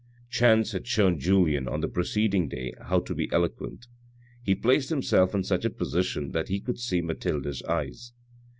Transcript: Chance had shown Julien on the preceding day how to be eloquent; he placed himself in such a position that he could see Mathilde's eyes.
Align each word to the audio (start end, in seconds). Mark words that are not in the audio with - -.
Chance 0.31 0.71
had 0.71 0.87
shown 0.87 1.19
Julien 1.19 1.67
on 1.67 1.81
the 1.81 1.87
preceding 1.87 2.49
day 2.49 2.73
how 2.81 3.01
to 3.01 3.13
be 3.13 3.31
eloquent; 3.31 3.85
he 4.41 4.55
placed 4.55 4.89
himself 4.89 5.35
in 5.35 5.43
such 5.43 5.63
a 5.63 5.69
position 5.69 6.31
that 6.31 6.47
he 6.47 6.59
could 6.59 6.79
see 6.79 7.01
Mathilde's 7.01 7.61
eyes. 7.65 8.11